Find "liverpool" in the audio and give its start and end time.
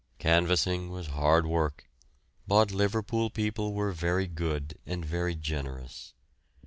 2.71-3.29